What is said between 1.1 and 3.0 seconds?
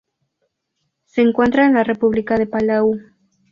encuentra en la República de Palau.